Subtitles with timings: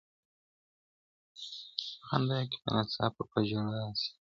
[1.99, 4.09] په خندا کي به ناڅاپه په ژړا سي